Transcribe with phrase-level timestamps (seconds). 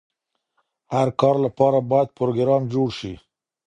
[0.93, 3.13] هر کار لپاره باید پروګرام جوړ شي.